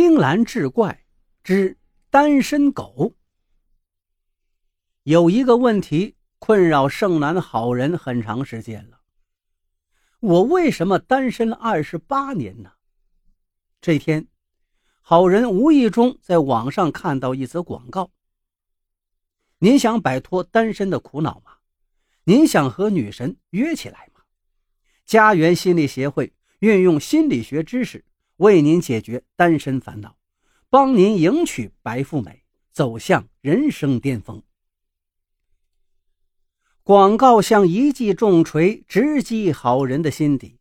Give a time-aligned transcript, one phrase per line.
[0.00, 1.04] 青蓝志怪
[1.42, 1.76] 之
[2.08, 3.16] 单身狗。
[5.02, 9.00] 有一个问题困扰剩男好人很长时间了。
[10.20, 12.74] 我为什么单身了二十八年呢？
[13.80, 14.28] 这天，
[15.00, 18.12] 好人无意中在网上看到一则广告。
[19.58, 21.56] 您想摆脱单身的苦恼吗？
[22.22, 24.20] 您想和女神约起来吗？
[25.04, 28.04] 家园心理协会运用心理学知识。
[28.38, 30.16] 为您解决单身烦恼，
[30.70, 34.42] 帮您迎娶白富美，走向人生巅峰。
[36.82, 40.58] 广告像一记重锤，直击好人的心底。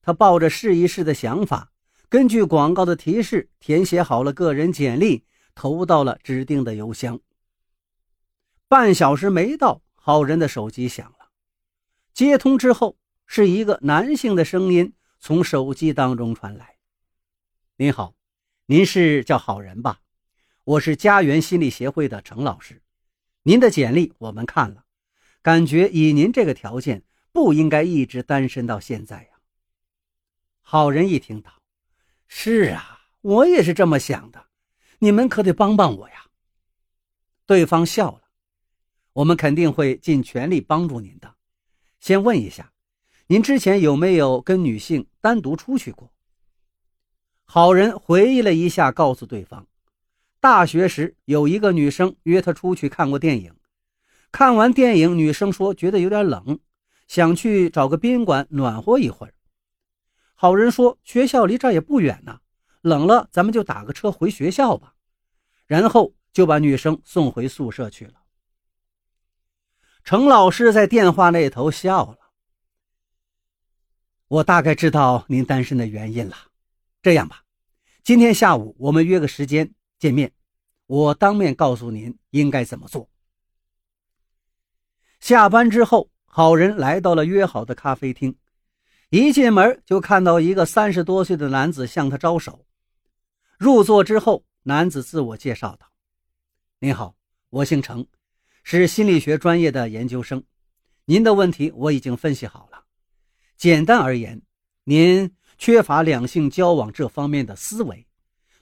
[0.00, 1.72] 他抱着试一试的想法，
[2.08, 5.24] 根据广告的提示，填写好了个人简历，
[5.54, 7.20] 投到了指定的邮箱。
[8.68, 11.30] 半小时没到，好人的手机响了。
[12.14, 12.96] 接通之后，
[13.26, 16.77] 是一个男性的声音从手机当中传来。
[17.80, 18.16] 您好，
[18.66, 20.00] 您是叫好人吧？
[20.64, 22.82] 我是家园心理协会的程老师。
[23.44, 24.84] 您的简历我们看了，
[25.42, 29.28] 感觉以您这个条件不应该一直单身到现在呀。
[30.60, 31.62] 好人一听到，
[32.26, 34.46] 是啊，我也是这么想的。
[34.98, 36.26] 你们可得帮帮我呀。
[37.46, 38.22] 对方笑了，
[39.12, 41.36] 我们肯定会尽全力帮助您的。
[42.00, 42.72] 先问一下，
[43.28, 46.12] 您之前有没有跟女性单独出去过？
[47.50, 49.66] 好人回忆了一下，告诉对方，
[50.38, 53.54] 大学时有一个女生约他出去看过电影。
[54.30, 56.58] 看完电影，女生说觉得有点冷，
[57.06, 59.32] 想去找个宾馆暖和一会儿。
[60.34, 62.40] 好人说学校离这儿也不远呢，
[62.82, 64.94] 冷了咱们就打个车回学校吧。
[65.64, 68.12] 然后就把女生送回宿舍去了。
[70.04, 72.18] 程老师在电话那头笑了，
[74.28, 76.36] 我大概知道您单身的原因了。
[77.00, 77.44] 这样吧，
[78.02, 80.32] 今天下午我们约个时间见面，
[80.86, 83.08] 我当面告诉您应该怎么做。
[85.20, 88.36] 下班之后，好人来到了约好的咖啡厅，
[89.10, 92.66] 一进门就看到一个三十多岁的男子向他招手。
[93.58, 95.86] 入座之后，男子自我介绍道
[96.80, 97.14] ：“您好，
[97.50, 98.04] 我姓程，
[98.64, 100.42] 是心理学专业的研究生。
[101.04, 102.84] 您的问题我已经分析好了。
[103.56, 104.42] 简单而言，
[104.82, 108.06] 您……”缺乏两性交往这方面的思维，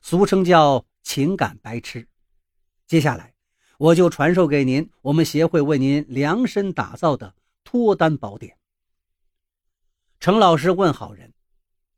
[0.01, 2.09] 俗称叫情感白痴。
[2.87, 3.35] 接下来，
[3.79, 8.57] 我就传授给您我们协会为您量身打造的脱单宝典。
[10.19, 11.35] 程老师问好人：“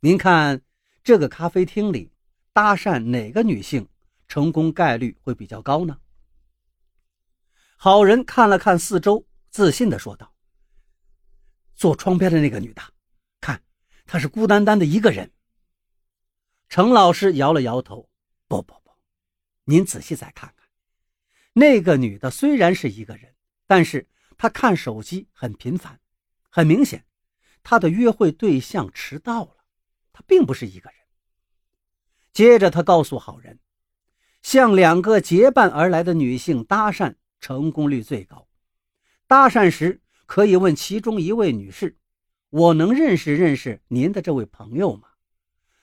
[0.01, 0.61] 您看
[1.05, 2.11] 这个咖啡厅里
[2.53, 3.89] 搭讪哪个女性
[4.27, 5.99] 成功概率会比较高呢？”
[7.79, 10.35] 好人看了看四周，自信地说道
[11.77, 12.83] ：“坐窗边的那个女的。”
[14.09, 15.31] 他是孤单单的一个人。
[16.71, 18.09] 程老师摇了摇头
[18.49, 18.91] ：“不不不，
[19.65, 20.67] 您仔细再看看，
[21.53, 23.35] 那个女的虽然是一个人，
[23.67, 24.09] 但是
[24.39, 26.01] 她看手机很频繁，
[26.49, 27.05] 很明显，
[27.63, 29.57] 她的约会对象迟到了，
[30.11, 30.99] 她并不是一个人。”
[32.33, 33.61] 接着他告诉好人
[34.41, 38.49] ：“向两个结伴而来的女性搭讪，成功率最高。
[39.27, 41.99] 搭讪时可以问其中一位女士。”
[42.51, 45.09] 我能认识认识您的这位朋友吗？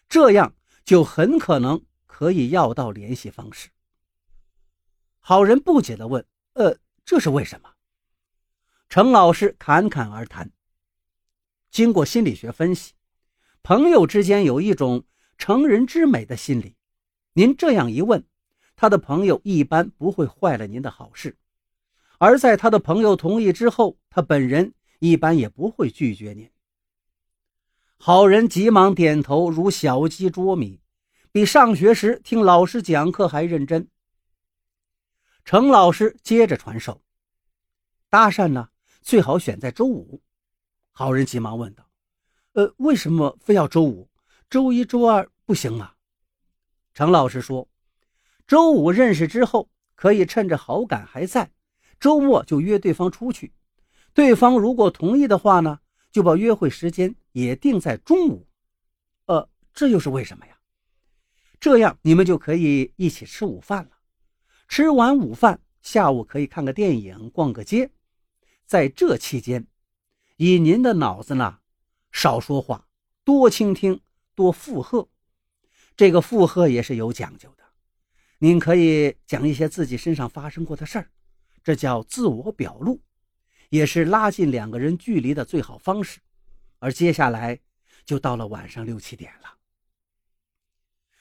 [0.09, 3.69] 这样就很可能可以要到联系方式。
[5.19, 7.69] 好人不解地问：“呃，这是为什么？”
[8.89, 10.51] 程老师侃侃而谈。
[11.69, 12.93] 经过心理学分析，
[13.61, 15.03] 朋友之间有一种
[15.37, 16.75] 成人之美的心理。
[17.33, 18.23] 您这样一问，
[18.75, 21.37] 他的朋友一般不会坏了您的好事，
[22.17, 26.49] 而在他的朋友同意之后，他本人一般也不会拒绝您。
[28.07, 30.79] 好人急忙点头，如小鸡啄米，
[31.31, 33.87] 比上学时听老师讲课还认真。
[35.43, 37.01] 程老师接着传授：
[38.07, 38.69] 搭讪呢，
[39.01, 40.21] 最好选在周五。
[40.91, 41.89] 好人急忙问道
[42.53, 44.07] ：“呃，为什么非要周五？
[44.51, 45.93] 周一周二不行吗？”
[46.93, 47.67] 程老师说
[48.45, 51.49] ：“周五认识之后，可以趁着好感还在，
[51.99, 53.55] 周末就约对方出去。
[54.13, 55.79] 对方如果同意的话呢？”
[56.15, 58.47] 就把约会时间也定在中午，
[59.25, 60.57] 呃，这又是为什么呀？
[61.59, 63.91] 这样你们就可以一起吃午饭了。
[64.69, 67.91] 吃完午饭，下午可以看个电影、逛个街。
[68.65, 69.67] 在这期间，
[70.37, 71.59] 以您的脑子呢，
[72.13, 72.87] 少说话，
[73.25, 73.99] 多倾听，
[74.35, 75.09] 多附和。
[75.97, 77.65] 这个附和也是有讲究的。
[78.37, 81.11] 您可以讲一些自己身上发生过的事儿，
[81.61, 83.01] 这叫自我表露。
[83.69, 86.19] 也是拉近两个人距离的最好方式，
[86.79, 87.59] 而接下来
[88.05, 89.57] 就到了晚上六七点了。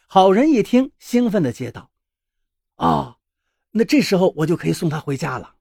[0.07, 1.91] 好人一听，兴奋地接道
[2.77, 3.19] ：“哦，
[3.73, 5.57] 那这时候我就可以送他回家了。”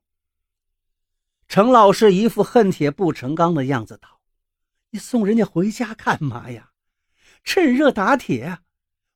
[1.48, 4.22] 程老师一副恨铁不成钢的样子道
[4.92, 6.72] ：“你送人家回家干嘛呀？
[7.44, 8.60] 趁热打铁。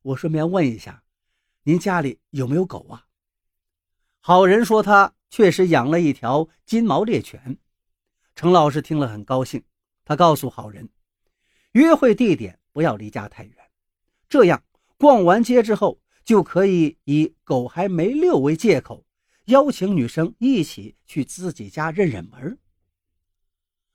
[0.02, 1.04] 我顺便问一下，
[1.64, 3.06] 您家里有没有狗啊？”
[4.22, 7.58] 好人说他确实养了一条金毛猎犬。
[8.36, 9.64] 程老师听了很高兴，
[10.06, 10.90] 他告诉好人，
[11.72, 13.56] 约会地点不要离家太远，
[14.30, 14.64] 这样。
[15.00, 19.06] 逛完街之后，就可以以狗还没遛为借口，
[19.46, 22.58] 邀请女生一起去自己家认认门。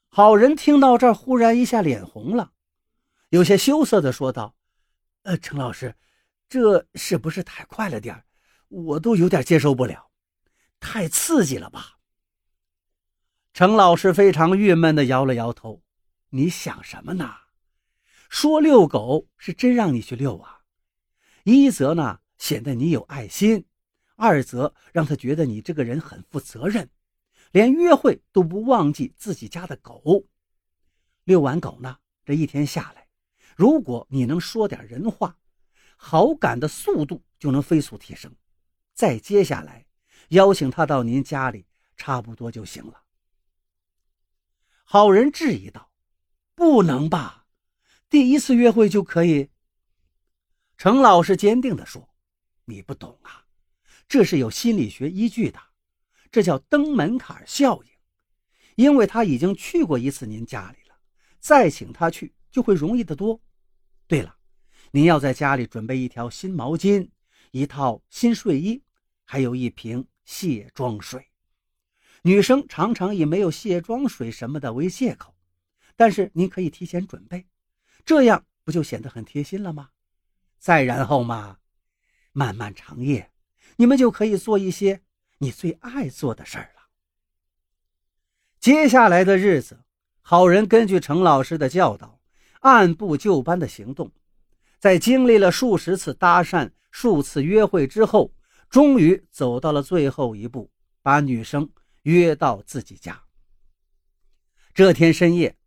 [0.09, 2.53] 好人听到这儿，忽然一下脸红了，
[3.31, 4.55] 有些羞涩地说道
[5.25, 5.97] ：“呃，程老师，
[6.49, 8.23] 这是不是太快了点
[8.69, 10.12] 我都有点接受不了，
[10.83, 11.99] 太刺激了吧？”
[13.55, 15.83] 程老师非常郁闷地摇了摇头
[16.31, 17.37] ：“你想什么呢？
[18.29, 20.63] 说遛狗是真让你去遛啊？”
[21.45, 23.65] 一则呢，显得你有爱心；
[24.17, 26.89] 二则让他觉得你这个人很负责任，
[27.51, 30.25] 连约会都不忘记自己家的狗。
[31.25, 33.09] 遛完狗呢，这一天下来，
[33.55, 35.37] 如果你能说点人话，
[35.97, 38.35] 好感的速度就能飞速提升。
[38.95, 39.85] 再接下来，
[40.33, 43.03] 邀请他到您家里，差不多就行了。
[44.85, 45.91] 好人质疑道
[46.55, 47.47] ：“不能吧？
[48.09, 49.51] 第一次约会就可以？”
[50.79, 52.15] 程老师坚定地说
[52.65, 53.45] ：“你不懂啊，
[54.09, 55.61] 这是有心理学依据的，
[56.31, 57.91] 这叫登门槛效应。
[58.77, 60.97] 因为他已经去过一次您家里了，
[61.41, 63.39] 再请他去就会容易得多。
[64.07, 64.39] 对了，
[64.93, 67.11] 您要在家里准备一条新毛巾、
[67.51, 68.83] 一套新睡衣，
[69.25, 71.29] 还有一瓶卸妆水。
[72.23, 75.35] 女生常常以没有卸妆水什么的为借口，
[75.97, 77.47] 但是您可以提前准备，
[78.05, 79.91] 这样不就显得很贴心了吗？”
[80.61, 81.59] 再然后嘛，
[82.33, 83.33] 漫漫长夜，
[83.75, 85.03] 你们就可以做一些
[85.39, 86.83] 你最爱做的事儿了。
[88.61, 89.81] 接下来的日子，
[90.21, 92.21] 好人根据程老师的教导，
[92.61, 94.13] 按部就班的行动，
[94.79, 98.33] 在经历了数十次搭讪、数次约会之后，
[98.73, 100.73] 终于走到了最后一步，
[101.03, 101.71] 把女生
[102.05, 103.23] 约到自己家。
[104.73, 105.59] 这天深夜，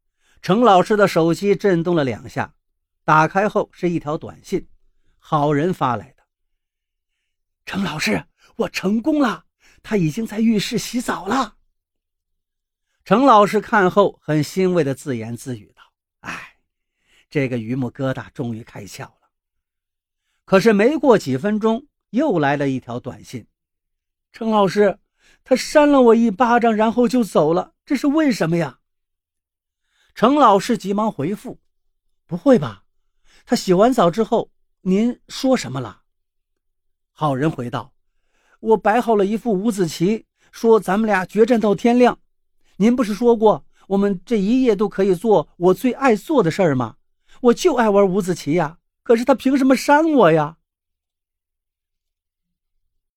[0.42, 2.56] 程老师的手机震动了两下，
[3.04, 4.68] 打开后是一条短信。
[5.20, 6.24] 好人发来的，
[7.68, 8.26] 程老师，
[8.56, 9.46] 我成功了，
[9.84, 11.58] 他已经在浴室洗澡了。
[13.04, 15.84] 程老师看后很欣慰的自言自语道
[16.22, 16.58] ：“哎，
[17.30, 19.30] 这个榆木疙瘩终于开窍了。”
[20.44, 23.48] 可是没过几分钟，又来了一条短信
[24.32, 25.00] ：“程老师，
[25.44, 28.80] 他扇了我一巴掌，然后就走了，这是为什么呀？”
[30.16, 31.60] 程老师急忙回复
[32.26, 32.84] ：“不会吧，
[33.46, 34.52] 他洗完澡之后。”
[34.88, 36.02] 您说什么了？
[37.12, 37.96] 好人回道
[38.62, 42.20] ：“我摆好了一副五子棋，说咱们俩决战到天亮。
[42.78, 46.98] 您不是说过我们这一夜都可以做我最爱做的事儿吗？
[47.42, 48.78] 我就爱玩五子棋呀！
[49.02, 50.58] 可是他凭什么扇我呀？”